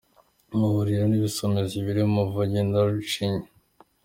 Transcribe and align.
Ahahurira 0.55 1.03
n’Ibisumizi 1.07 1.73
bibiri: 1.79 2.01
Muvunyi 2.13 2.61
na 2.71 2.81
Rucinya. 2.89 3.47